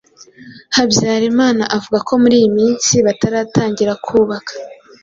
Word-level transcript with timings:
Habyarimana 0.75 1.63
avuga 1.77 1.99
ko 2.07 2.13
muri 2.21 2.35
iyi 2.39 2.49
minsi 2.57 2.93
bataratangira 3.05 3.93
kubaka 4.05 4.53